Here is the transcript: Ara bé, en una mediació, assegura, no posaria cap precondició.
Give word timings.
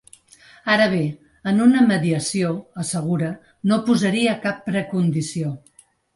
Ara 0.75 0.85
bé, 0.93 1.01
en 1.51 1.61
una 1.65 1.83
mediació, 1.89 2.55
assegura, 2.85 3.29
no 3.73 3.79
posaria 3.91 4.35
cap 4.49 4.67
precondició. 4.73 5.55